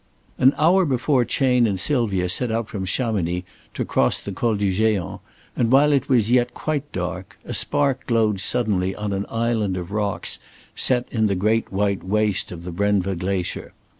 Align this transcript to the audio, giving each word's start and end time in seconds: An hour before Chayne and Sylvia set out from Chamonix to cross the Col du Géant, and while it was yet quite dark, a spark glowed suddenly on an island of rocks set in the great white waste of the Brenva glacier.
An 0.39 0.55
hour 0.57 0.83
before 0.83 1.23
Chayne 1.25 1.67
and 1.67 1.79
Sylvia 1.79 2.27
set 2.27 2.51
out 2.51 2.67
from 2.67 2.85
Chamonix 2.85 3.45
to 3.75 3.85
cross 3.85 4.17
the 4.17 4.31
Col 4.31 4.55
du 4.55 4.71
Géant, 4.71 5.19
and 5.55 5.71
while 5.71 5.91
it 5.91 6.09
was 6.09 6.31
yet 6.31 6.55
quite 6.55 6.91
dark, 6.91 7.37
a 7.45 7.53
spark 7.53 8.07
glowed 8.07 8.39
suddenly 8.39 8.95
on 8.95 9.13
an 9.13 9.27
island 9.29 9.77
of 9.77 9.91
rocks 9.91 10.39
set 10.75 11.07
in 11.11 11.27
the 11.27 11.35
great 11.35 11.71
white 11.71 12.03
waste 12.03 12.51
of 12.51 12.63
the 12.63 12.71
Brenva 12.71 13.15
glacier. 13.15 13.73